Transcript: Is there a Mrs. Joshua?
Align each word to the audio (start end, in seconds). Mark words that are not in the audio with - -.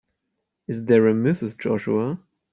Is 0.67 0.83
there 0.85 1.07
a 1.09 1.13
Mrs. 1.13 1.55
Joshua? 1.55 2.17